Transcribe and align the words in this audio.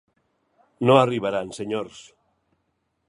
No 0.89 0.95
arribaran, 1.01 1.53
senyors. 1.59 2.03